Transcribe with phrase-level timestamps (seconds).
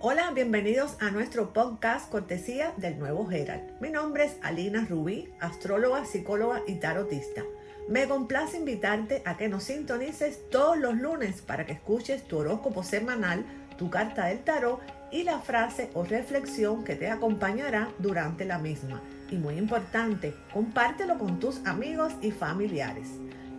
[0.00, 3.80] Hola, bienvenidos a nuestro podcast cortesía del nuevo Herald.
[3.80, 7.42] Mi nombre es Alina Rubí, astróloga, psicóloga y tarotista.
[7.88, 12.84] Me complace invitarte a que nos sintonices todos los lunes para que escuches tu horóscopo
[12.84, 13.44] semanal,
[13.76, 14.80] tu carta del tarot
[15.10, 19.02] y la frase o reflexión que te acompañará durante la misma.
[19.32, 23.08] Y muy importante, compártelo con tus amigos y familiares.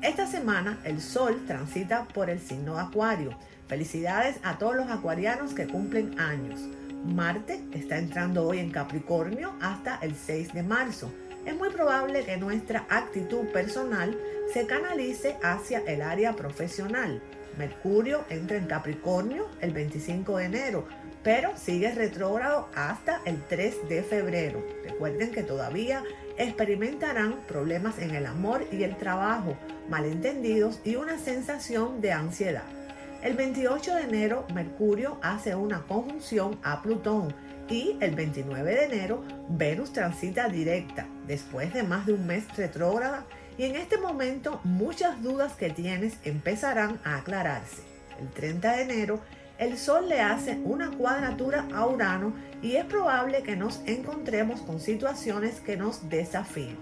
[0.01, 3.35] Esta semana el Sol transita por el signo Acuario
[3.69, 6.59] Felicidades a todos los acuarianos que cumplen años.
[7.05, 11.13] Marte está entrando hoy en Capricornio hasta el 6 de marzo.
[11.45, 14.17] Es muy probable que nuestra actitud personal
[14.51, 17.21] se canalice hacia el área profesional.
[17.59, 20.87] Mercurio entra en Capricornio el 25 de enero,
[21.21, 24.65] pero sigue retrógrado hasta el 3 de febrero.
[24.83, 26.03] Recuerden que todavía
[26.39, 29.55] experimentarán problemas en el amor y el trabajo,
[29.89, 32.78] malentendidos y una sensación de ansiedad.
[33.21, 37.35] El 28 de enero Mercurio hace una conjunción a Plutón
[37.67, 43.25] y el 29 de enero Venus transita directa después de más de un mes retrógrada
[43.57, 47.81] y en este momento muchas dudas que tienes empezarán a aclararse.
[48.21, 49.19] El 30 de enero
[49.57, 54.79] el Sol le hace una cuadratura a Urano y es probable que nos encontremos con
[54.79, 56.77] situaciones que nos desafíen.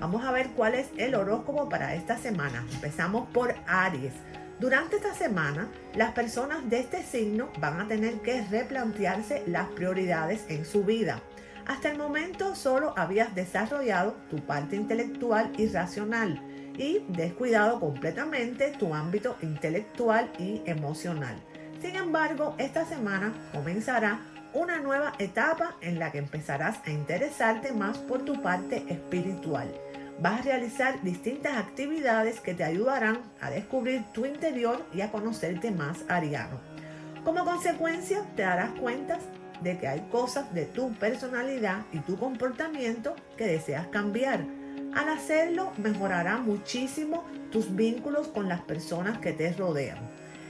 [0.00, 2.66] Vamos a ver cuál es el horóscopo para esta semana.
[2.72, 4.14] Empezamos por Aries.
[4.64, 10.46] Durante esta semana, las personas de este signo van a tener que replantearse las prioridades
[10.48, 11.20] en su vida.
[11.66, 16.40] Hasta el momento solo habías desarrollado tu parte intelectual y racional
[16.78, 21.36] y descuidado completamente tu ámbito intelectual y emocional.
[21.82, 24.22] Sin embargo, esta semana comenzará
[24.54, 29.70] una nueva etapa en la que empezarás a interesarte más por tu parte espiritual
[30.20, 35.70] vas a realizar distintas actividades que te ayudarán a descubrir tu interior y a conocerte
[35.70, 36.60] más ariano.
[37.24, 39.18] Como consecuencia, te darás cuenta
[39.62, 44.44] de que hay cosas de tu personalidad y tu comportamiento que deseas cambiar.
[44.94, 49.98] Al hacerlo, mejorará muchísimo tus vínculos con las personas que te rodean.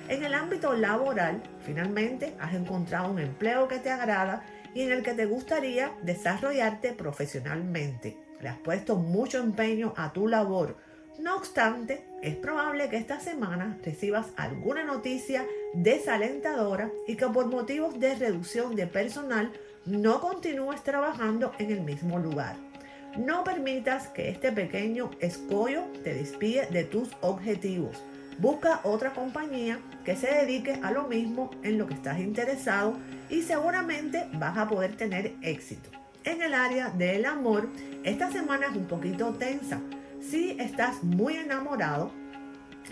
[0.09, 5.03] En el ámbito laboral, finalmente has encontrado un empleo que te agrada y en el
[5.03, 10.77] que te gustaría desarrollarte profesionalmente le has puesto mucho empeño a tu labor.
[11.19, 17.99] No obstante, es probable que esta semana recibas alguna noticia desalentadora y que por motivos
[17.99, 19.51] de reducción de personal
[19.87, 22.57] no continúes trabajando en el mismo lugar.
[23.17, 28.03] No permitas que este pequeño escollo te despide de tus objetivos.
[28.39, 32.99] Busca otra compañía que se dedique a lo mismo en lo que estás interesado
[33.31, 37.69] y seguramente vas a poder tener éxito en el área del amor,
[38.03, 39.81] esta semana es un poquito tensa.
[40.21, 42.11] Si estás muy enamorado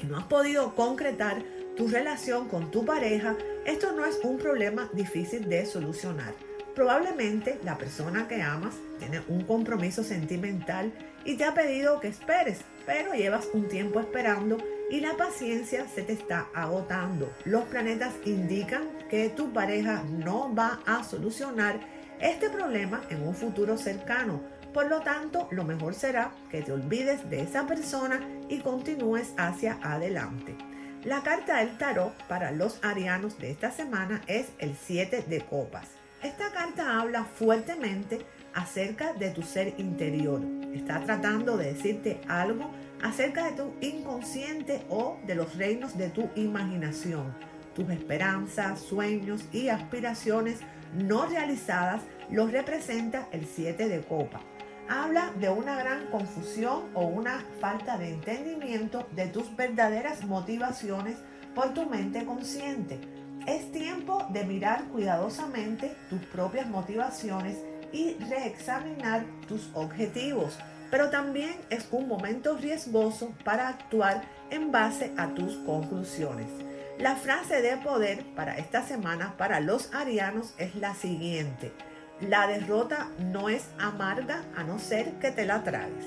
[0.03, 1.43] y no has podido concretar
[1.77, 6.35] tu relación con tu pareja, esto no es un problema difícil de solucionar.
[6.75, 10.93] Probablemente la persona que amas tiene un compromiso sentimental
[11.25, 14.59] y te ha pedido que esperes, pero llevas un tiempo esperando
[14.91, 17.33] y la paciencia se te está agotando.
[17.45, 21.81] Los planetas indican que tu pareja no va a solucionar
[22.23, 24.41] este problema en un futuro cercano.
[24.73, 29.79] Por lo tanto, lo mejor será que te olvides de esa persona y continúes hacia
[29.83, 30.57] adelante.
[31.05, 35.89] La carta del tarot para los arianos de esta semana es el 7 de copas.
[36.23, 38.25] Esta carta habla fuertemente
[38.55, 40.41] acerca de tu ser interior.
[40.73, 42.71] Está tratando de decirte algo
[43.03, 47.35] acerca de tu inconsciente o de los reinos de tu imaginación.
[47.75, 50.61] Tus esperanzas, sueños y aspiraciones
[50.95, 54.41] no realizadas los representa el 7 de copa.
[54.89, 61.17] Habla de una gran confusión o una falta de entendimiento de tus verdaderas motivaciones
[61.55, 63.01] por tu mente consciente.
[63.47, 67.59] Es tiempo de mirar cuidadosamente tus propias motivaciones
[67.93, 70.59] y reexaminar tus objetivos,
[70.91, 76.47] pero también es un momento riesgoso para actuar en base a tus conclusiones.
[76.99, 81.73] La frase de poder para esta semana para los arianos es la siguiente.
[82.29, 86.05] La derrota no es amarga a no ser que te la tragues.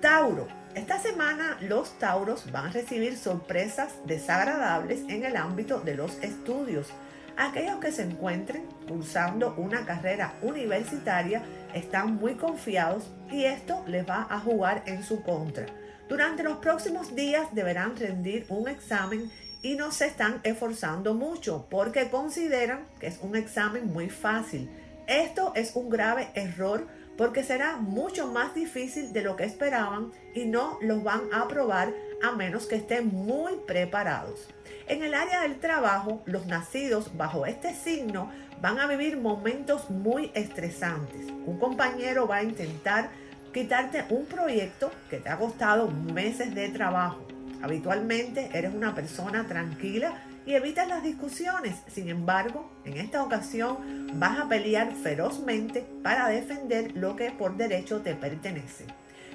[0.00, 0.48] Tauro.
[0.74, 6.88] Esta semana los Tauros van a recibir sorpresas desagradables en el ámbito de los estudios.
[7.36, 11.42] Aquellos que se encuentren cursando una carrera universitaria
[11.74, 15.66] están muy confiados y esto les va a jugar en su contra.
[16.08, 19.30] Durante los próximos días deberán rendir un examen
[19.62, 24.68] y no se están esforzando mucho porque consideran que es un examen muy fácil.
[25.10, 26.86] Esto es un grave error
[27.18, 31.92] porque será mucho más difícil de lo que esperaban y no los van a aprobar
[32.22, 34.46] a menos que estén muy preparados.
[34.86, 38.30] En el área del trabajo, los nacidos bajo este signo
[38.62, 41.26] van a vivir momentos muy estresantes.
[41.44, 43.10] Un compañero va a intentar
[43.52, 47.26] quitarte un proyecto que te ha costado meses de trabajo.
[47.62, 51.76] Habitualmente eres una persona tranquila y evitas las discusiones.
[51.86, 58.00] Sin embargo, en esta ocasión vas a pelear ferozmente para defender lo que por derecho
[58.00, 58.84] te pertenece.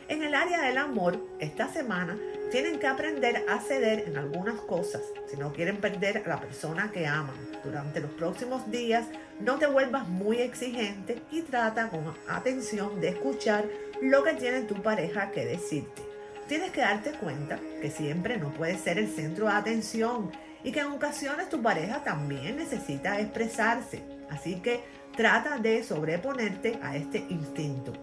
[0.09, 2.17] En el área del amor, esta semana
[2.51, 6.91] tienen que aprender a ceder en algunas cosas si no quieren perder a la persona
[6.91, 7.35] que aman.
[7.63, 9.05] Durante los próximos días
[9.39, 13.63] no te vuelvas muy exigente y trata con atención de escuchar
[14.01, 16.03] lo que tiene tu pareja que decirte.
[16.49, 20.29] Tienes que darte cuenta que siempre no puedes ser el centro de atención
[20.65, 24.03] y que en ocasiones tu pareja también necesita expresarse.
[24.31, 24.81] Así que
[25.15, 27.93] trata de sobreponerte a este instinto.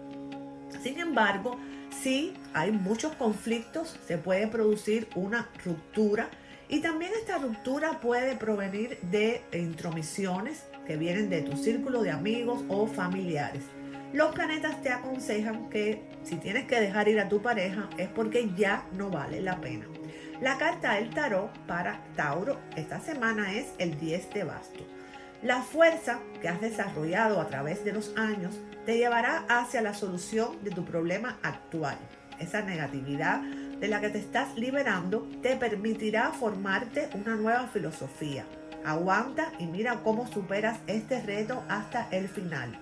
[0.81, 1.59] Sin embargo,
[2.01, 6.29] si hay muchos conflictos, se puede producir una ruptura
[6.69, 12.63] y también esta ruptura puede provenir de intromisiones que vienen de tu círculo de amigos
[12.69, 13.63] o familiares.
[14.13, 18.49] Los planetas te aconsejan que si tienes que dejar ir a tu pareja es porque
[18.55, 19.85] ya no vale la pena.
[20.41, 24.85] La carta del tarot para Tauro esta semana es el 10 de basto.
[25.41, 30.63] La fuerza que has desarrollado a través de los años te llevará hacia la solución
[30.63, 31.97] de tu problema actual.
[32.39, 38.45] Esa negatividad de la que te estás liberando te permitirá formarte una nueva filosofía.
[38.85, 42.77] Aguanta y mira cómo superas este reto hasta el final.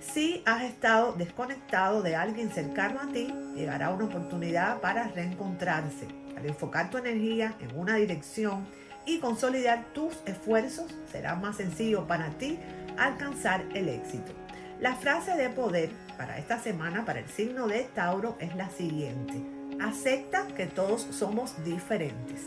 [0.00, 6.08] Si has estado desconectado de alguien cercano a ti, llegará una oportunidad para reencontrarse.
[6.36, 8.66] Al enfocar tu energía en una dirección
[9.06, 12.58] y consolidar tus esfuerzos, será más sencillo para ti
[12.98, 14.32] alcanzar el éxito.
[14.80, 19.34] La frase de poder para esta semana para el signo de Tauro es la siguiente.
[19.80, 22.46] Acepta que todos somos diferentes.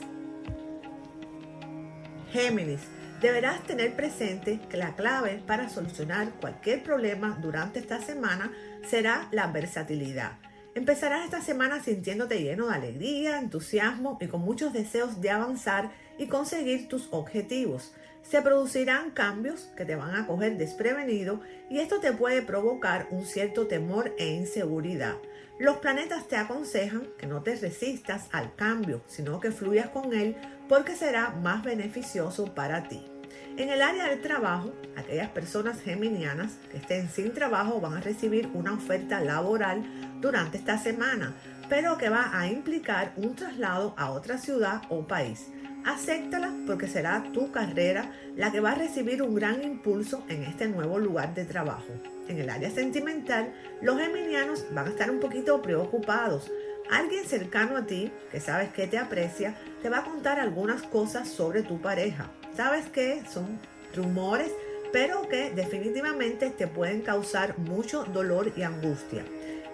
[2.32, 2.82] Géminis,
[3.22, 8.52] deberás tener presente que la clave para solucionar cualquier problema durante esta semana
[8.88, 10.34] será la versatilidad.
[10.76, 16.28] Empezarás esta semana sintiéndote lleno de alegría, entusiasmo y con muchos deseos de avanzar y
[16.28, 17.94] conseguir tus objetivos
[18.24, 23.26] se producirán cambios que te van a coger desprevenido y esto te puede provocar un
[23.26, 25.16] cierto temor e inseguridad.
[25.60, 30.36] Los planetas te aconsejan que no te resistas al cambio, sino que fluyas con él
[30.68, 33.13] porque será más beneficioso para ti.
[33.56, 38.50] En el área del trabajo, aquellas personas geminianas que estén sin trabajo van a recibir
[38.56, 39.84] una oferta laboral
[40.20, 41.36] durante esta semana,
[41.70, 45.52] pero que va a implicar un traslado a otra ciudad o país.
[45.86, 50.68] Acéptala porque será tu carrera la que va a recibir un gran impulso en este
[50.68, 51.94] nuevo lugar de trabajo.
[52.28, 53.54] En el área sentimental,
[53.84, 56.52] los geminianos van a estar un poquito preocupados.
[56.90, 61.28] Alguien cercano a ti, que sabes que te aprecia, te va a contar algunas cosas
[61.30, 62.32] sobre tu pareja.
[62.56, 63.60] Sabes que son
[63.96, 64.52] rumores,
[64.92, 69.26] pero que definitivamente te pueden causar mucho dolor y angustia.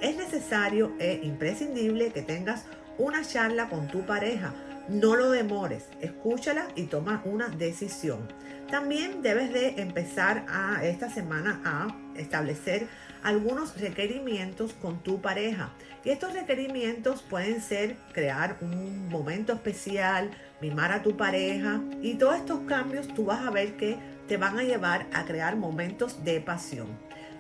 [0.02, 2.64] Es necesario e imprescindible que tengas
[2.98, 4.54] una charla con tu pareja
[4.90, 8.28] no lo demores, escúchala y toma una decisión.
[8.72, 10.46] También debes de empezar
[10.82, 12.88] esta semana a establecer
[13.22, 15.70] algunos requerimientos con tu pareja.
[16.04, 22.36] Y estos requerimientos pueden ser crear un momento especial, mimar a tu pareja y todos
[22.36, 23.98] estos cambios tú vas a ver que
[24.28, 26.88] te van a llevar a crear momentos de pasión.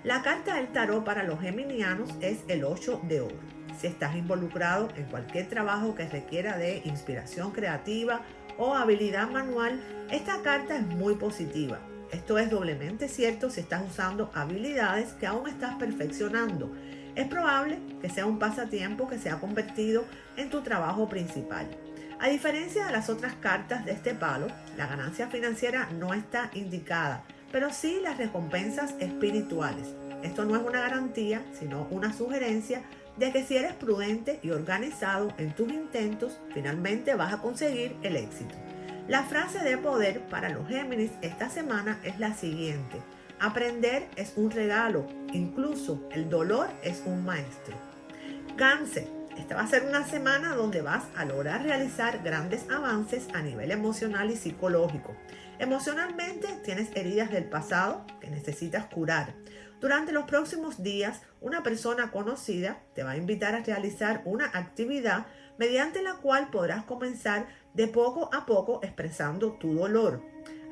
[0.03, 4.89] La carta del tarot para los geminianos es el 8 de oro si estás involucrado
[4.95, 8.21] en cualquier trabajo que requiera de inspiración creativa
[8.57, 9.79] o habilidad manual,
[10.11, 11.79] esta carta es muy positiva.
[12.11, 16.71] Esto es doblemente cierto si estás usando habilidades que aún estás perfeccionando.
[17.15, 20.03] Es probable que sea un pasatiempo que se ha convertido
[20.35, 21.67] en tu trabajo principal.
[22.19, 27.23] A diferencia de las otras cartas de este palo, la ganancia financiera no está indicada,
[27.49, 29.87] pero sí las recompensas espirituales.
[30.21, 32.81] Esto no es una garantía, sino una sugerencia
[33.15, 38.17] de que si eres prudente y organizado en tus intentos, finalmente vas a conseguir el
[38.17, 38.53] éxito.
[39.07, 42.97] La frase de poder para los Géminis esta semana es la siguiente.
[43.39, 47.77] Aprender es un regalo, incluso el dolor es un maestro.
[48.57, 49.07] Cáncer,
[49.39, 53.71] esta va a ser una semana donde vas a lograr realizar grandes avances a nivel
[53.71, 55.15] emocional y psicológico.
[55.59, 59.33] Emocionalmente tienes heridas del pasado que necesitas curar.
[59.79, 65.25] Durante los próximos días, una persona conocida te va a invitar a realizar una actividad
[65.57, 70.21] mediante la cual podrás comenzar de poco a poco expresando tu dolor.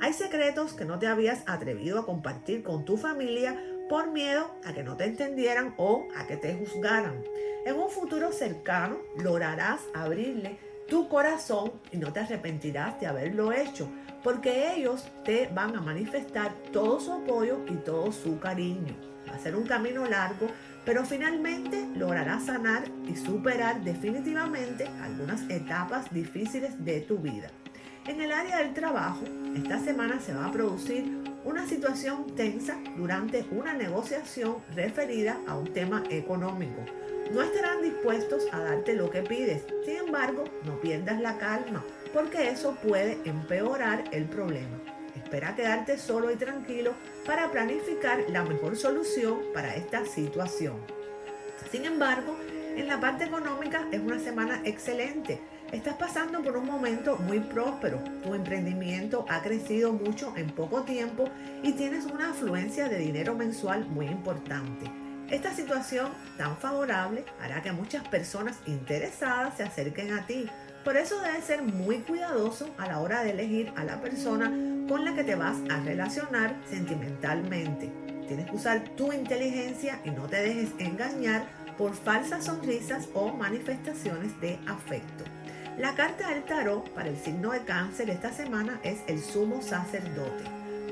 [0.01, 3.57] Hay secretos que no te habías atrevido a compartir con tu familia
[3.89, 7.23] por miedo a que no te entendieran o a que te juzgaran.
[7.65, 13.89] En un futuro cercano lograrás abrirle tu corazón y no te arrepentirás de haberlo hecho,
[14.23, 18.95] porque ellos te van a manifestar todo su apoyo y todo su cariño.
[19.29, 20.47] Va a ser un camino largo,
[20.85, 27.49] pero finalmente lograrás sanar y superar definitivamente algunas etapas difíciles de tu vida.
[28.07, 31.16] En el área del trabajo, esta semana se va a producir
[31.47, 36.83] una situación tensa durante una negociación referida a un tema económico.
[37.31, 42.49] No estarán dispuestos a darte lo que pides, sin embargo, no pierdas la calma, porque
[42.49, 44.77] eso puede empeorar el problema.
[45.15, 46.91] Espera quedarte solo y tranquilo
[47.25, 50.75] para planificar la mejor solución para esta situación.
[51.71, 52.35] Sin embargo,
[52.75, 55.39] en la parte económica es una semana excelente.
[55.71, 57.99] Estás pasando por un momento muy próspero.
[58.23, 61.29] Tu emprendimiento ha crecido mucho en poco tiempo
[61.61, 64.89] y tienes una afluencia de dinero mensual muy importante.
[65.29, 66.07] Esta situación
[66.37, 70.47] tan favorable hará que muchas personas interesadas se acerquen a ti.
[70.85, 74.45] Por eso debes ser muy cuidadoso a la hora de elegir a la persona
[74.87, 77.91] con la que te vas a relacionar sentimentalmente.
[78.25, 81.45] Tienes que usar tu inteligencia y no te dejes engañar
[81.77, 85.25] por falsas sonrisas o manifestaciones de afecto.
[85.77, 90.43] La carta del tarot para el signo de cáncer esta semana es el sumo sacerdote.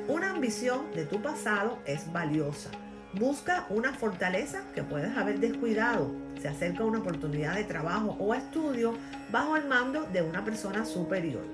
[0.07, 2.69] Una ambición de tu pasado es valiosa.
[3.13, 6.13] Busca una fortaleza que puedes haber descuidado.
[6.39, 8.93] Se acerca una oportunidad de trabajo o estudio
[9.31, 11.47] bajo el mando de una persona superior.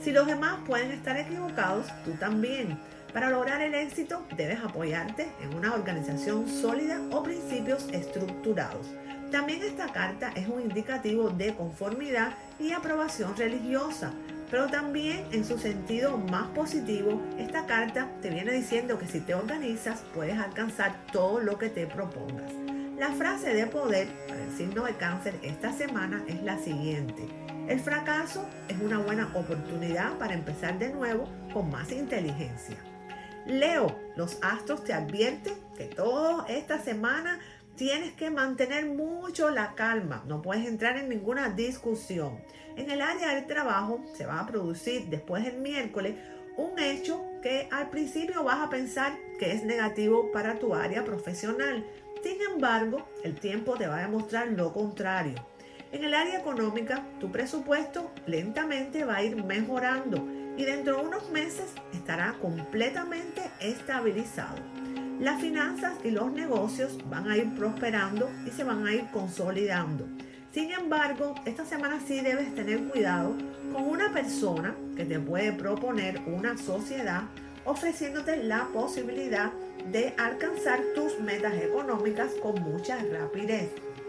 [0.00, 2.78] Si los demás pueden estar equivocados, tú también.
[3.12, 8.86] Para lograr el éxito debes apoyarte en una organización sólida o principios estructurados.
[9.30, 14.12] También esta carta es un indicativo de conformidad y aprobación religiosa,
[14.50, 19.34] pero también en su sentido más positivo, esta carta te viene diciendo que si te
[19.34, 22.52] organizas puedes alcanzar todo lo que te propongas.
[22.98, 27.28] La frase de poder para el signo de cáncer esta semana es la siguiente.
[27.68, 32.76] El fracaso es una buena oportunidad para empezar de nuevo con más inteligencia.
[33.46, 37.38] Leo, los astros te advierten que toda esta semana
[37.80, 42.38] tienes que mantener mucho la calma, no puedes entrar en ninguna discusión.
[42.76, 46.16] En el área del trabajo se va a producir después del miércoles
[46.58, 51.86] un hecho que al principio vas a pensar que es negativo para tu área profesional.
[52.22, 55.42] Sin embargo, el tiempo te va a demostrar lo contrario.
[55.90, 61.30] En el área económica, tu presupuesto lentamente va a ir mejorando y dentro de unos
[61.30, 64.79] meses estará completamente estabilizado.
[65.20, 70.06] Las finanzas y los negocios van a ir prosperando y se van a ir consolidando.
[70.50, 73.36] Sin embargo, esta semana sí debes tener cuidado
[73.70, 77.24] con una persona que te puede proponer una sociedad
[77.66, 79.52] ofreciéndote la posibilidad
[79.92, 83.68] de alcanzar tus metas económicas con mucha rapidez.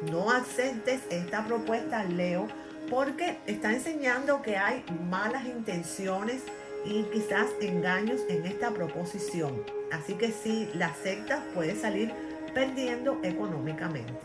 [0.10, 2.48] No aceptes esta propuesta, Leo,
[2.89, 6.41] porque está enseñando que hay malas intenciones
[6.85, 9.63] y quizás engaños en esta proposición.
[9.91, 12.11] Así que si la aceptas, puedes salir
[12.53, 14.19] perdiendo económicamente.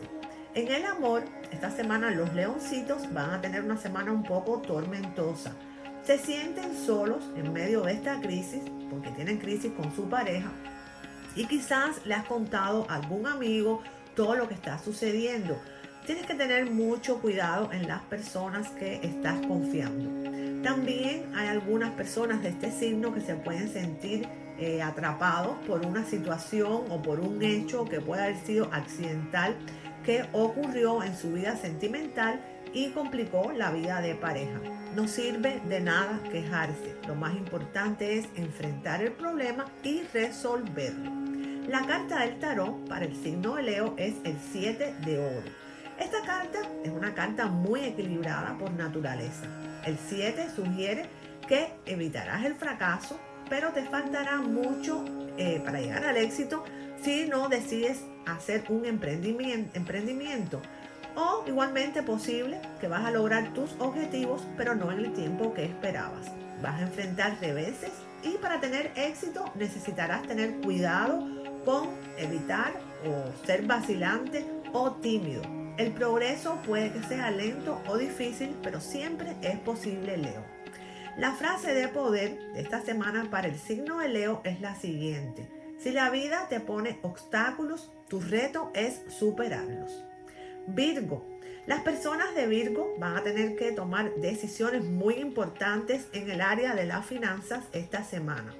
[0.53, 5.53] En el amor, esta semana los leoncitos van a tener una semana un poco tormentosa.
[6.03, 10.51] Se sienten solos en medio de esta crisis, porque tienen crisis con su pareja,
[11.35, 13.81] y quizás le has contado a algún amigo
[14.15, 15.59] todo lo que está sucediendo
[16.07, 20.36] Tienes que tener mucho cuidado en las personas que estás confiando.
[20.63, 24.27] También hay algunas personas de este signo que se pueden sentir
[24.59, 29.55] eh, atrapados por una situación o por un hecho que puede haber sido accidental
[30.03, 32.41] que ocurrió en su vida sentimental
[32.73, 34.59] y complicó la vida de pareja.
[34.95, 36.95] No sirve de nada quejarse.
[37.07, 41.11] Lo más importante es enfrentar el problema y resolverlo.
[41.67, 45.66] La carta del tarot para el signo de Leo es el 7 de oro.
[45.99, 49.45] Esta carta es una carta muy equilibrada por naturaleza.
[49.83, 51.05] El 7 sugiere
[51.47, 55.03] que evitarás el fracaso, pero te faltará mucho
[55.37, 56.63] eh, para llegar al éxito
[57.01, 60.61] si no decides hacer un emprendimiento, emprendimiento.
[61.15, 65.65] O igualmente posible que vas a lograr tus objetivos, pero no en el tiempo que
[65.65, 66.27] esperabas.
[66.61, 71.27] Vas a enfrentar reveses y para tener éxito necesitarás tener cuidado
[71.65, 71.89] con
[72.19, 72.73] evitar
[73.03, 75.41] o ser vacilante o tímido
[75.77, 80.43] el progreso puede que sea lento o difícil, pero siempre es posible, Leo.
[81.17, 85.47] La frase de poder de esta semana para el signo de Leo es la siguiente.
[85.77, 90.03] Si la vida te pone obstáculos, tu reto es superarlos.
[90.65, 91.23] Virgo.
[91.67, 96.73] Las personas de Virgo van a tener que tomar decisiones muy importantes en el área
[96.73, 98.55] de las finanzas esta semana.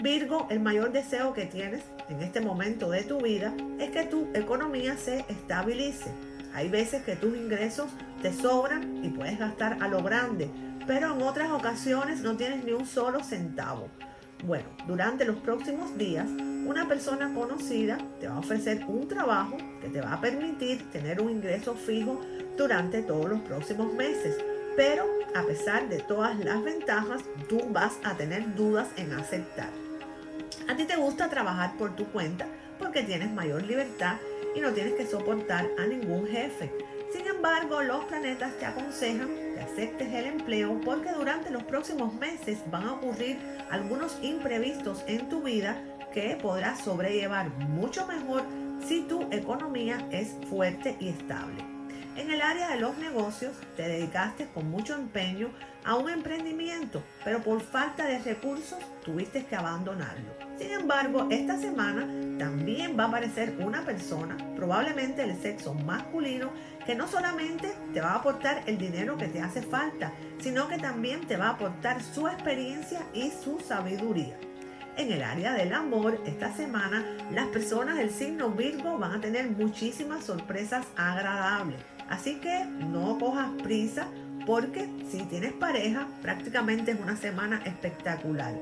[0.00, 4.28] Virgo, el mayor deseo que tienes en este momento de tu vida es que tu
[4.34, 6.10] economía se estabilice
[6.54, 7.88] Hay veces que tus ingresos
[8.20, 10.50] te sobran y puedes gastar a lo grande,
[10.86, 13.88] pero en otras ocasiones no tienes ni un solo centavo.
[14.44, 16.28] Bueno, durante los próximos días,
[16.66, 21.20] una persona conocida te va a ofrecer un trabajo que te va a permitir tener
[21.20, 22.20] un ingreso fijo
[22.56, 24.36] durante todos los próximos meses.
[24.76, 25.04] Pero
[25.34, 29.70] a pesar de todas las ventajas, tú vas a tener dudas en aceptar.
[30.68, 32.46] A ti te gusta trabajar por tu cuenta
[32.78, 34.16] porque tienes mayor libertad
[34.54, 36.70] y no tienes que soportar a ningún jefe.
[37.12, 42.58] Sin embargo, los planetas te aconsejan que aceptes el empleo porque durante los próximos meses
[42.70, 43.38] van a ocurrir
[43.70, 45.82] algunos imprevistos en tu vida
[46.12, 48.44] que podrás sobrellevar mucho mejor
[48.86, 51.71] si tu economía es fuerte y estable.
[52.14, 55.48] En el área de los negocios te dedicaste con mucho empeño
[55.82, 60.30] a un emprendimiento, pero por falta de recursos tuviste que abandonarlo.
[60.58, 62.06] Sin embargo, esta semana
[62.38, 66.50] también va a aparecer una persona, probablemente del sexo masculino,
[66.84, 70.76] que no solamente te va a aportar el dinero que te hace falta, sino que
[70.76, 74.36] también te va a aportar su experiencia y su sabiduría.
[74.98, 79.48] En el área del amor, esta semana las personas del signo Virgo van a tener
[79.50, 81.78] muchísimas sorpresas agradables.
[82.08, 84.06] Así que no cojas prisa
[84.46, 88.54] porque si tienes pareja, prácticamente es una semana espectacular.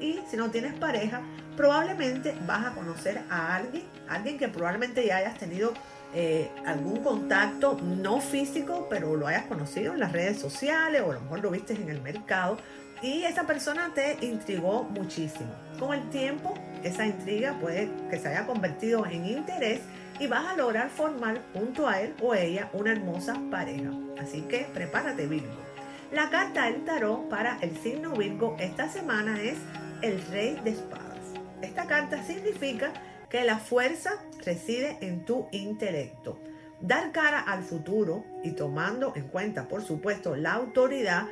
[0.00, 1.22] Y si no tienes pareja,
[1.56, 5.72] probablemente vas a conocer a alguien, alguien que probablemente ya hayas tenido
[6.14, 11.14] eh, algún contacto no físico, pero lo hayas conocido en las redes sociales o a
[11.14, 12.58] lo mejor lo viste en el mercado
[13.02, 15.50] y esa persona te intrigó muchísimo.
[15.78, 19.80] Con el tiempo, esa intriga puede que se haya convertido en interés
[20.18, 23.90] y vas a lograr formar junto a él o ella una hermosa pareja.
[24.20, 25.68] Así que prepárate Virgo.
[26.12, 29.58] La carta del tarot para el signo Virgo esta semana es
[30.02, 31.18] el Rey de Espadas.
[31.62, 32.92] Esta carta significa
[33.28, 36.38] que la fuerza reside en tu intelecto.
[36.80, 41.26] Dar cara al futuro y tomando en cuenta, por supuesto, la autoridad,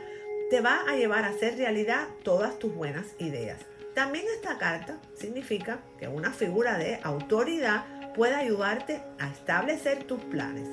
[0.51, 3.59] te va a llevar a hacer realidad todas tus buenas ideas.
[3.95, 10.67] También esta carta significa que una figura de autoridad puede ayudarte a establecer tus planes.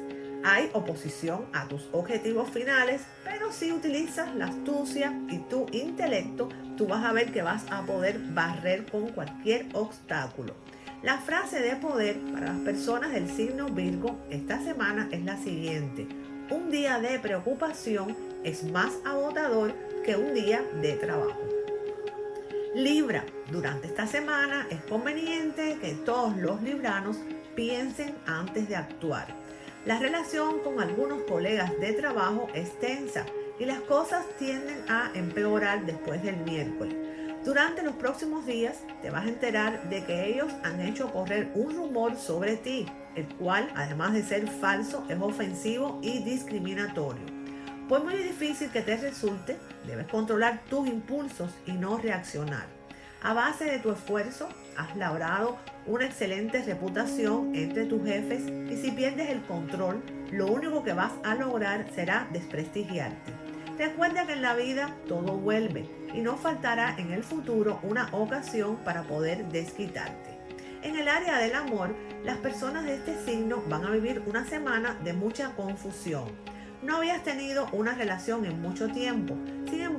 [0.45, 6.87] Hay oposición a tus objetivos finales, pero si utilizas la astucia y tu intelecto, tú
[6.87, 10.53] vas a ver que vas a poder barrer con cualquier obstáculo.
[11.01, 16.07] La frase de poder para las personas del signo Virgo esta semana es la siguiente.
[16.49, 18.15] Un día de preocupación
[18.45, 19.73] es más agotador
[20.05, 21.39] que un día de trabajo.
[22.75, 27.17] Libra, durante esta semana es conveniente que todos los libranos
[27.55, 29.27] piensen antes de actuar.
[29.85, 33.25] La relación con algunos colegas de trabajo es tensa
[33.59, 36.95] y las cosas tienden a empeorar después del miércoles.
[37.43, 41.75] Durante los próximos días te vas a enterar de que ellos han hecho correr un
[41.75, 42.85] rumor sobre ti,
[43.15, 47.25] el cual, además de ser falso, es ofensivo y discriminatorio.
[47.89, 52.65] Por muy difícil que te resulte, debes controlar tus impulsos y no reaccionar.
[53.21, 58.91] A base de tu esfuerzo, has labrado una excelente reputación entre tus jefes y si
[58.91, 63.31] pierdes el control, lo único que vas a lograr será desprestigiarte.
[63.77, 68.77] Recuerda que en la vida todo vuelve y no faltará en el futuro una ocasión
[68.77, 70.37] para poder desquitarte.
[70.81, 74.97] En el área del amor, las personas de este signo van a vivir una semana
[75.03, 76.25] de mucha confusión
[76.83, 79.37] no habías tenido una relación en mucho tiempo.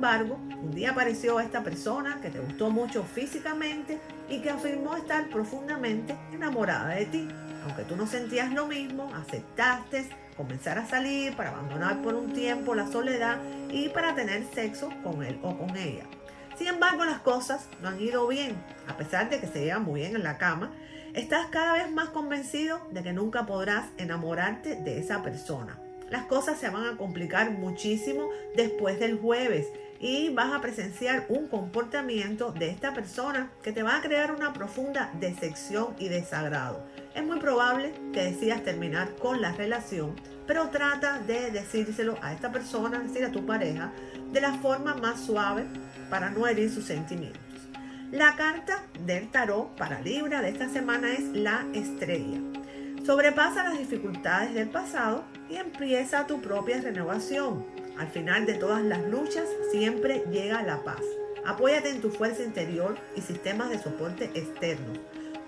[0.05, 5.27] Embargo, un día apareció esta persona que te gustó mucho físicamente y que afirmó estar
[5.29, 7.27] profundamente enamorada de ti.
[7.63, 12.75] Aunque tú no sentías lo mismo, aceptaste comenzar a salir para abandonar por un tiempo
[12.75, 13.39] la soledad
[13.71, 16.03] y para tener sexo con él o con ella.
[16.55, 18.55] Sin embargo, las cosas no han ido bien.
[18.87, 20.71] A pesar de que se llevan muy bien en la cama,
[21.15, 26.59] estás cada vez más convencido de que nunca podrás enamorarte de esa persona las cosas
[26.59, 29.67] se van a complicar muchísimo después del jueves
[29.99, 34.53] y vas a presenciar un comportamiento de esta persona que te va a crear una
[34.53, 36.85] profunda decepción y desagrado.
[37.13, 42.51] Es muy probable que decidas terminar con la relación, pero trata de decírselo a esta
[42.51, 43.91] persona, es decir, a tu pareja,
[44.31, 45.65] de la forma más suave
[46.09, 47.41] para no herir sus sentimientos.
[48.11, 52.39] La carta del tarot para Libra de esta semana es la estrella.
[53.05, 57.74] Sobrepasa las dificultades del pasado y empieza tu propia renovación.
[57.97, 61.01] Al final de todas las luchas siempre llega la paz.
[61.45, 64.93] Apóyate en tu fuerza interior y sistemas de soporte externo.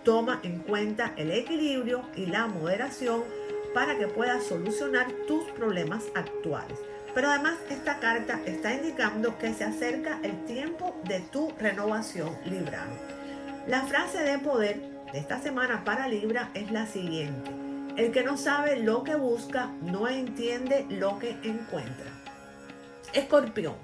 [0.04, 3.24] Toma en cuenta el equilibrio y la moderación
[3.74, 6.80] para que puedas solucionar tus problemas actuales.
[7.14, 12.94] Pero además esta carta está indicando que se acerca el tiempo de tu renovación librano.
[13.68, 14.80] La frase de poder
[15.12, 17.52] de esta semana para Libra es la siguiente.
[17.98, 22.17] El que no sabe lo que busca no entiende lo que encuentra.
[23.14, 23.76] Escorpión.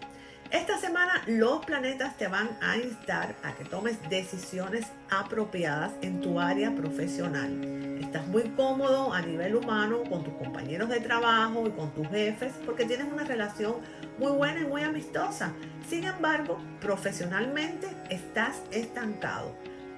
[0.51, 6.39] Esta semana los planetas te van a instar a que tomes decisiones apropiadas en tu
[6.39, 7.97] área profesional.
[7.99, 12.53] Estás muy cómodo a nivel humano con tus compañeros de trabajo y con tus jefes
[12.65, 13.77] porque tienes una relación
[14.19, 15.53] muy buena y muy amistosa.
[15.89, 19.55] Sin embargo, profesionalmente estás estancado.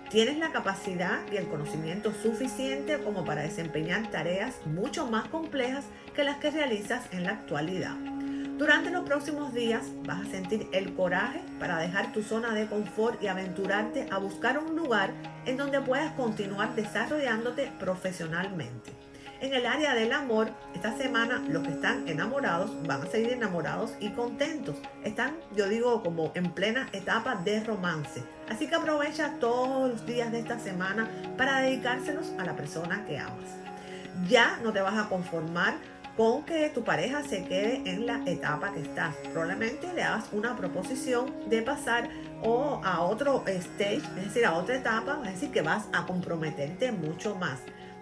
[0.10, 5.86] Tienes la capacidad y el conocimiento suficiente como para desempeñar tareas mucho más complejas
[6.16, 8.15] que las que realizas en la actualidad.
[8.58, 13.22] Durante los próximos días vas a sentir el coraje para dejar tu zona de confort
[13.22, 15.12] y aventurarte a buscar un lugar
[15.46, 18.94] en donde puedas continuar desarrollándote profesionalmente.
[19.42, 23.92] En el área del amor, esta semana los que están enamorados van a seguir enamorados
[24.00, 24.78] y contentos.
[25.04, 28.24] Están, yo digo, como en plena etapa de romance.
[28.50, 33.20] Así que aprovecha todos los días de esta semana para dedicárselos a la persona que
[33.20, 33.50] amas.
[34.30, 35.76] Ya no te vas a conformar
[36.16, 39.16] con que tu pareja se quede en la etapa que estás.
[39.32, 42.10] Probablemente le hagas una proposición de pasar
[42.42, 46.92] o a otro stage, es decir, a otra etapa, es decir, que vas a comprometerte
[46.92, 47.60] mucho más.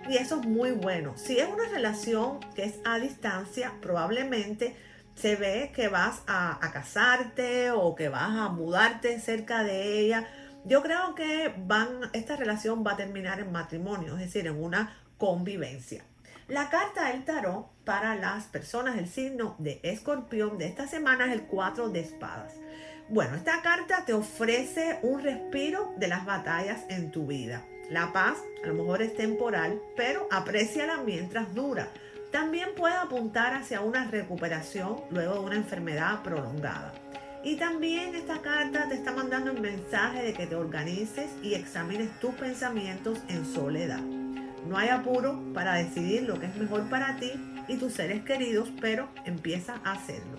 [0.08, 1.14] Y eso es muy bueno.
[1.18, 4.76] Si es una relación que es a distancia, probablemente
[5.16, 10.28] se ve que vas a, a casarte o que vas a mudarte cerca de ella.
[10.66, 14.98] Yo creo que van, esta relación va a terminar en matrimonio, es decir, en una
[15.18, 16.04] convivencia.
[16.50, 21.32] La carta del tarot para las personas del signo de escorpión de esta semana es
[21.32, 22.54] el 4 de espadas.
[23.08, 27.64] Bueno, esta carta te ofrece un respiro de las batallas en tu vida.
[27.90, 31.88] La paz a lo mejor es temporal, pero apréciala mientras dura.
[32.32, 36.94] También puede apuntar hacia una recuperación luego de una enfermedad prolongada.
[37.42, 42.20] Y también esta carta te está mandando un mensaje de que te organices y examines
[42.20, 44.23] tus pensamientos en soledad.
[44.68, 47.32] No hay apuro para decidir lo que es mejor para ti
[47.68, 50.38] y tus seres queridos, pero empieza a hacerlo.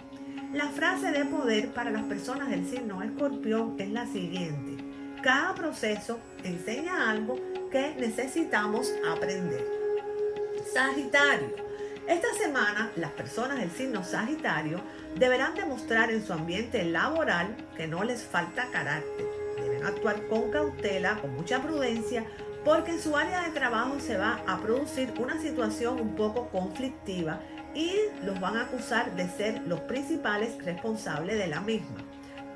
[0.52, 4.84] La frase de poder para las personas del signo escorpión es la siguiente.
[5.22, 9.66] Cada proceso enseña algo que necesitamos aprender.
[10.72, 11.56] Sagitario.
[12.06, 14.80] Esta semana las personas del signo Sagitario
[15.16, 19.26] deberán demostrar en su ambiente laboral que no les falta carácter.
[19.56, 22.24] Deben actuar con cautela, con mucha prudencia,
[22.64, 27.40] porque en su área de trabajo se va a producir una situación un poco conflictiva
[27.74, 27.92] y
[28.24, 31.98] los van a acusar de ser los principales responsables de la misma.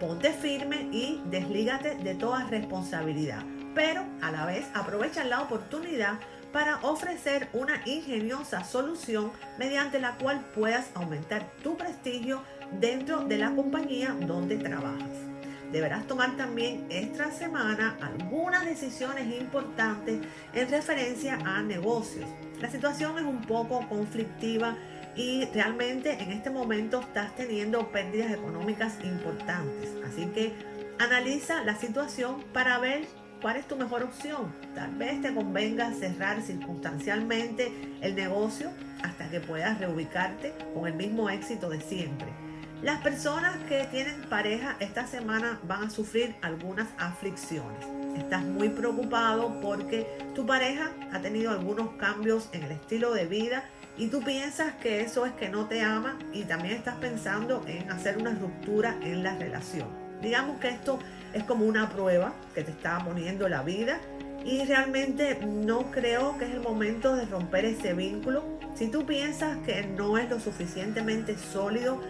[0.00, 3.42] Ponte firme y deslígate de toda responsabilidad,
[3.74, 6.20] pero a la vez aprovecha la oportunidad
[6.52, 12.42] para ofrecer una ingeniosa solución mediante la cual puedas aumentar tu prestigio
[12.80, 15.27] dentro de la compañía donde trabajas
[15.72, 20.20] deberás tomar también esta semana algunas decisiones importantes
[20.54, 22.28] en referencia a negocios.
[22.60, 24.76] La situación es un poco conflictiva
[25.16, 29.90] y realmente en este momento estás teniendo pérdidas económicas importantes.
[30.06, 30.52] Así que
[30.98, 33.06] analiza la situación para ver
[33.40, 34.52] cuál es tu mejor opción.
[34.74, 38.70] Tal vez te convenga cerrar circunstancialmente el negocio
[39.02, 42.47] hasta que puedas reubicarte con el mismo éxito de siempre.
[42.82, 47.84] Las personas que tienen pareja esta semana van a sufrir algunas aflicciones.
[48.16, 53.64] Estás muy preocupado porque tu pareja ha tenido algunos cambios en el estilo de vida
[53.96, 57.90] y tú piensas que eso es que no te ama y también estás pensando en
[57.90, 59.88] hacer una ruptura en la relación.
[60.22, 61.00] Digamos que esto
[61.32, 63.98] es como una prueba que te está poniendo la vida
[64.44, 68.44] y realmente no creo que es el momento de romper ese vínculo.
[68.76, 72.00] Si tú piensas que no es lo suficientemente sólido,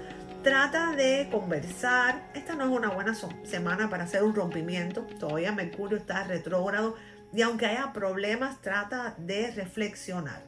[0.49, 2.31] Trata de conversar.
[2.33, 5.03] Esta no es una buena semana para hacer un rompimiento.
[5.21, 6.97] Todavía Mercurio está retrógrado
[7.35, 10.43] y aunque haya problemas, trata de reflexionar.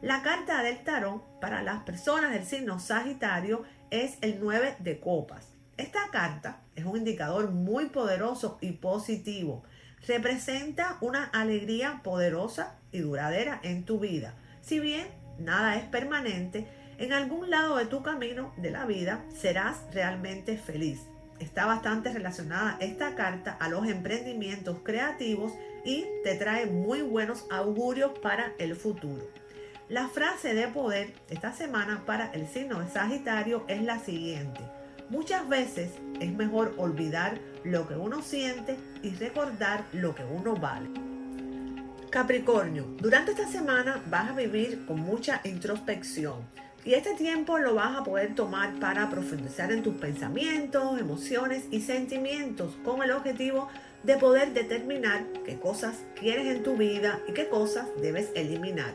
[0.00, 5.52] La carta del tarot para las personas del signo Sagitario es el 9 de copas.
[5.76, 9.62] Esta carta es un indicador muy poderoso y positivo.
[10.08, 14.36] Representa una alegría poderosa y duradera en tu vida.
[14.62, 15.06] Si bien
[15.38, 16.66] nada es permanente,
[16.98, 21.00] en algún lado de tu camino de la vida serás realmente feliz.
[21.40, 25.52] Está bastante relacionada esta carta a los emprendimientos creativos
[25.84, 29.28] y te trae muy buenos augurios para el futuro.
[29.88, 34.60] La frase de poder esta semana para el signo de Sagitario es la siguiente.
[35.10, 40.88] Muchas veces es mejor olvidar lo que uno siente y recordar lo que uno vale.
[42.08, 46.36] Capricornio, durante esta semana vas a vivir con mucha introspección
[46.84, 51.80] y este tiempo lo vas a poder tomar para profundizar en tus pensamientos, emociones y
[51.80, 53.68] sentimientos con el objetivo
[54.02, 58.94] de poder determinar qué cosas quieres en tu vida y qué cosas debes eliminar.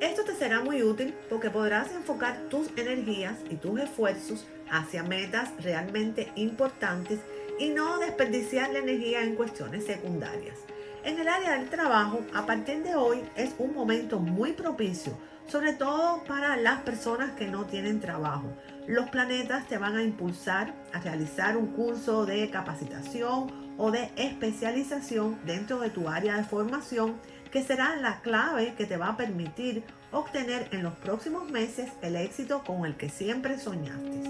[0.00, 5.50] Esto te será muy útil porque podrás enfocar tus energías y tus esfuerzos hacia metas
[5.60, 7.18] realmente importantes
[7.58, 10.58] y no desperdiciar la energía en cuestiones secundarias.
[11.04, 15.72] En el área del trabajo, a partir de hoy es un momento muy propicio, sobre
[15.72, 18.52] todo para las personas que no tienen trabajo.
[18.86, 25.38] Los planetas te van a impulsar a realizar un curso de capacitación o de especialización
[25.44, 27.16] dentro de tu área de formación
[27.50, 32.16] que será la clave que te va a permitir obtener en los próximos meses el
[32.16, 34.24] éxito con el que siempre soñaste.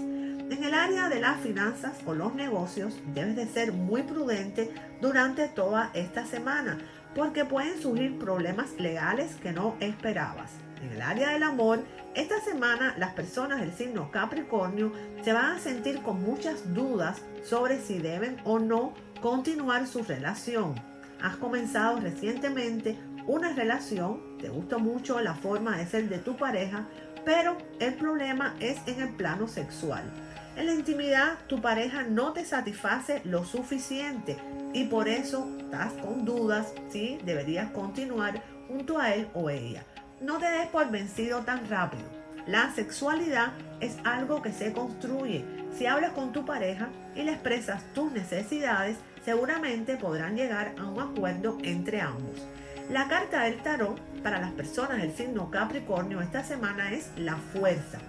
[0.51, 5.47] En el área de las finanzas o los negocios debes de ser muy prudente durante
[5.47, 6.77] toda esta semana
[7.15, 10.64] porque pueden surgir problemas legales que no esperabas.
[10.85, 14.91] En el área del amor, esta semana las personas del signo Capricornio
[15.23, 20.75] se van a sentir con muchas dudas sobre si deben o no continuar su relación.
[21.23, 26.85] Has comenzado recientemente una relación, te gusta mucho la forma de ser de tu pareja,
[27.25, 30.03] pero el problema es en el plano sexual.
[30.55, 34.37] En la intimidad tu pareja no te satisface lo suficiente
[34.71, 39.83] y por eso estás con dudas si deberías continuar junto a él o ella.
[40.21, 42.03] No te des por vencido tan rápido.
[42.47, 43.51] La sexualidad
[43.81, 45.43] es algo que se construye.
[45.77, 51.01] Si hablas con tu pareja y le expresas tus necesidades, seguramente podrán llegar a un
[51.01, 52.47] acuerdo entre ambos.
[52.89, 57.99] La carta del tarot para las personas del signo Capricornio esta semana es la fuerza.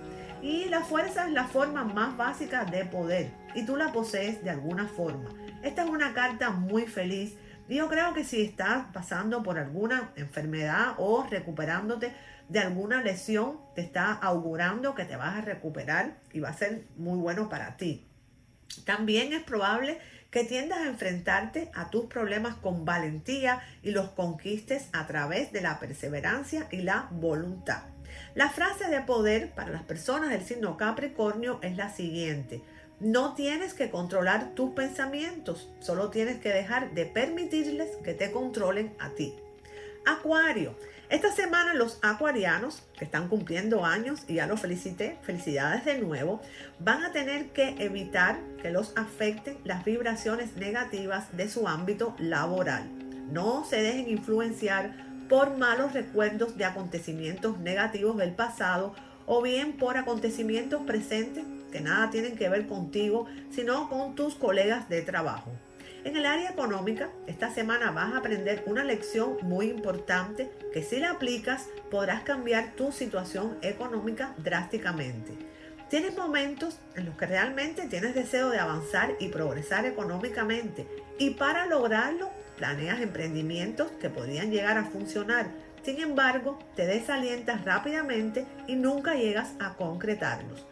[0.43, 4.51] Y la fuerza es la forma más básica de poder y tú la posees de
[4.51, 5.31] alguna forma.
[5.63, 7.37] Esta es una carta muy feliz.
[7.69, 12.13] Yo creo que si estás pasando por alguna enfermedad o recuperándote
[12.49, 16.85] de alguna lesión, te está augurando que te vas a recuperar y va a ser
[16.97, 18.07] muy bueno para ti.
[18.85, 19.99] También es probable
[20.31, 25.61] que tiendas a enfrentarte a tus problemas con valentía y los conquistes a través de
[25.61, 27.83] la perseverancia y la voluntad.
[28.35, 32.63] La frase de poder para las personas del signo Capricornio es la siguiente.
[32.99, 38.95] No tienes que controlar tus pensamientos, solo tienes que dejar de permitirles que te controlen
[38.99, 39.35] a ti.
[40.07, 40.75] Acuario,
[41.11, 46.41] esta semana los acuarianos que están cumpliendo años, y ya los felicité, felicidades de nuevo,
[46.79, 52.89] van a tener que evitar que los afecten las vibraciones negativas de su ámbito laboral.
[53.31, 54.95] No se dejen influenciar
[55.29, 58.95] por malos recuerdos de acontecimientos negativos del pasado
[59.27, 64.89] o bien por acontecimientos presentes que nada tienen que ver contigo, sino con tus colegas
[64.89, 65.53] de trabajo.
[66.05, 71.01] En el área económica, esta semana vas a aprender una lección muy importante que si
[71.01, 75.33] la aplicas podrás cambiar tu situación económica drásticamente.
[75.91, 80.87] Tienes momentos en los que realmente tienes deseo de avanzar y progresar económicamente
[81.19, 85.51] y para lograrlo planeas emprendimientos que podrían llegar a funcionar.
[85.83, 90.67] Sin embargo, te desalientas rápidamente y nunca llegas a concretarlos.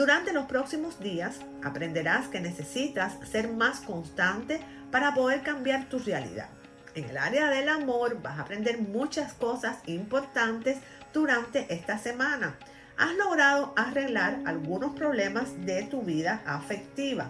[0.00, 4.58] Durante los próximos días aprenderás que necesitas ser más constante
[4.90, 6.48] para poder cambiar tu realidad.
[6.94, 10.78] En el área del amor vas a aprender muchas cosas importantes
[11.12, 12.56] durante esta semana.
[12.96, 17.28] Has logrado arreglar algunos problemas de tu vida afectiva.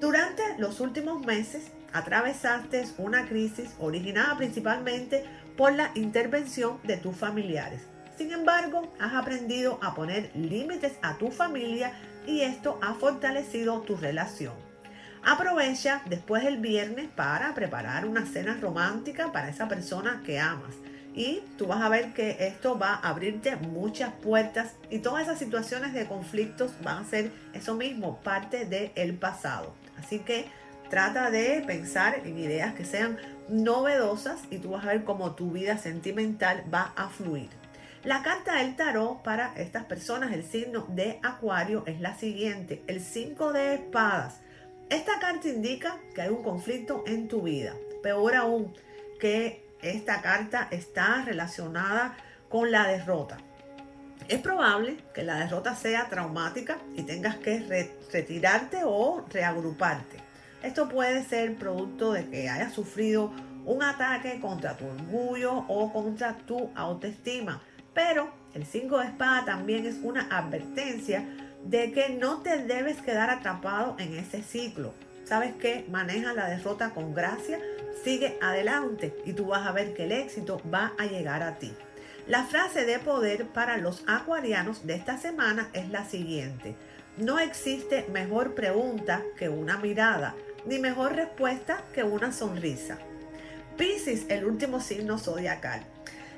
[0.00, 5.24] Durante los últimos meses atravesaste una crisis originada principalmente
[5.56, 7.82] por la intervención de tus familiares.
[8.16, 11.92] Sin embargo, has aprendido a poner límites a tu familia
[12.26, 14.54] y esto ha fortalecido tu relación.
[15.24, 20.74] Aprovecha después del viernes para preparar una cena romántica para esa persona que amas.
[21.14, 25.38] Y tú vas a ver que esto va a abrirte muchas puertas y todas esas
[25.38, 29.74] situaciones de conflictos van a ser eso mismo, parte del pasado.
[29.98, 30.46] Así que
[30.90, 35.52] trata de pensar en ideas que sean novedosas y tú vas a ver cómo tu
[35.52, 37.61] vida sentimental va a fluir.
[38.04, 43.00] La carta del tarot para estas personas, el signo de Acuario, es la siguiente, el
[43.00, 44.40] 5 de espadas.
[44.90, 47.76] Esta carta indica que hay un conflicto en tu vida.
[48.02, 48.74] Peor aún,
[49.20, 52.16] que esta carta está relacionada
[52.48, 53.38] con la derrota.
[54.26, 60.16] Es probable que la derrota sea traumática y tengas que retirarte o reagruparte.
[60.64, 63.32] Esto puede ser producto de que hayas sufrido
[63.64, 67.62] un ataque contra tu orgullo o contra tu autoestima.
[67.94, 71.26] Pero el 5 de espada también es una advertencia
[71.64, 74.94] de que no te debes quedar atrapado en ese ciclo.
[75.24, 75.86] ¿Sabes qué?
[75.88, 77.60] Maneja la derrota con gracia,
[78.02, 81.72] sigue adelante y tú vas a ver que el éxito va a llegar a ti.
[82.26, 86.76] La frase de poder para los acuarianos de esta semana es la siguiente.
[87.16, 92.98] No existe mejor pregunta que una mirada, ni mejor respuesta que una sonrisa.
[93.76, 95.84] Piscis, el último signo zodiacal.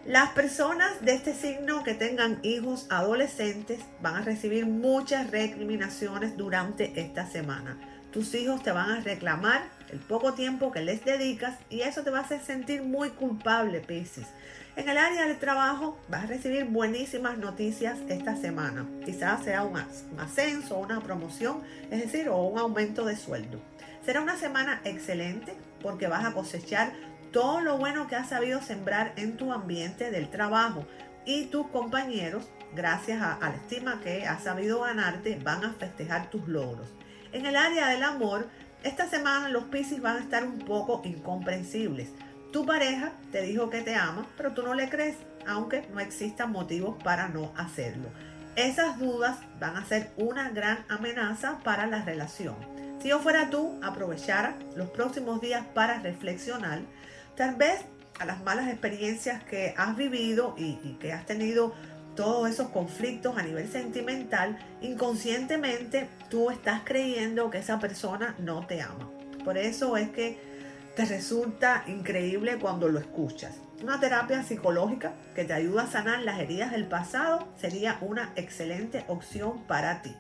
[0.07, 7.01] Las personas de este signo que tengan hijos adolescentes van a recibir muchas recriminaciones durante
[7.01, 7.79] esta semana.
[8.13, 12.11] Tus hijos te van a reclamar el poco tiempo que les dedicas y eso te
[12.11, 14.27] va a hacer sentir muy culpable, Pisces.
[14.77, 18.87] En el área del trabajo vas a recibir buenísimas noticias esta semana.
[19.07, 19.79] Quizás sea un
[20.19, 23.59] ascenso, una promoción, es decir, o un aumento de sueldo.
[24.05, 26.93] Será una semana excelente porque vas a cosechar
[27.35, 30.87] todo lo bueno que has sabido sembrar en tu ambiente del trabajo
[31.27, 36.47] y tus compañeros, gracias a, la estima que has sabido ganarte, van a festejar tus
[36.47, 36.87] logros.
[37.33, 38.47] En el área del amor,
[38.85, 42.11] esta semana los Pisces van a estar un poco incomprensibles.
[42.53, 46.53] Tu pareja te dijo que te ama, pero tú no le crees, aunque no existan
[46.53, 48.11] motivos para no hacerlo.
[48.55, 52.55] Esas dudas van a ser una gran amenaza para la relación.
[53.03, 56.83] Si yo fuera tú, aprovechara los próximos días para reflexionar,
[57.37, 57.81] tal vez
[58.19, 61.75] a las malas experiencias que has vivido y, que has tenido
[62.15, 68.83] todos esos conflictos a nivel sentimental, inconscientemente tú estás creyendo que esa persona no te
[68.83, 69.11] ama.
[69.45, 70.39] Por eso es que
[70.95, 73.57] te resulta increíble cuando lo escuchas.
[73.83, 79.05] Una terapia psicológica que te ayuda a sanar las heridas del pasado sería una excelente
[79.09, 80.15] opción para ti.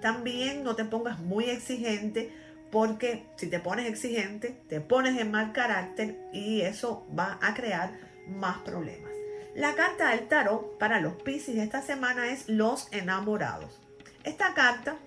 [0.00, 2.32] También no te pongas muy exigente
[2.76, 7.94] porque si te pones exigente, te pones en mal carácter y eso va a crear
[8.28, 9.10] más problemas.
[9.54, 13.80] La carta del tarot para los Pisces esta semana es los enamorados.
[14.24, 14.98] Esta carta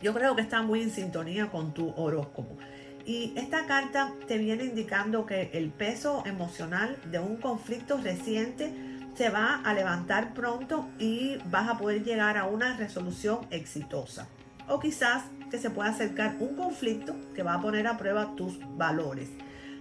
[0.00, 2.56] yo creo que está muy en sintonía con tu horóscopo.
[3.04, 8.72] Y esta carta te viene indicando que el peso emocional de un conflicto reciente
[9.14, 14.28] se va a levantar pronto y vas a poder llegar a una resolución exitosa.
[14.66, 18.58] O quizás que se pueda acercar un conflicto que va a poner a prueba tus
[18.76, 19.28] valores.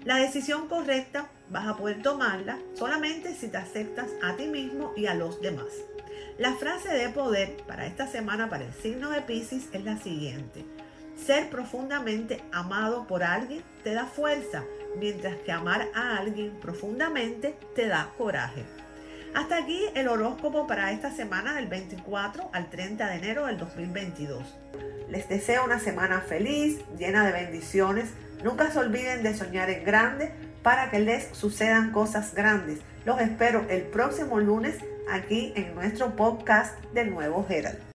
[0.03, 5.07] La decisión correcta vas a poder tomarla solamente si te aceptas a ti mismo y
[5.07, 5.71] a los demás.
[6.37, 10.65] La frase de poder para esta semana para el signo de Pisces es la siguiente.
[11.15, 14.63] Ser profundamente amado por alguien te da fuerza,
[14.99, 18.65] mientras que amar a alguien profundamente te da coraje.
[19.33, 24.43] Hasta aquí el horóscopo para esta semana del 24 al 30 de enero del 2022.
[25.09, 28.09] Les deseo una semana feliz, llena de bendiciones
[28.45, 32.79] Nunca se olviden de soñar en grande para que les sucedan cosas grandes.
[33.03, 34.75] Los espero el próximo lunes
[35.09, 37.94] aquí en nuestro podcast de Nuevo Herald.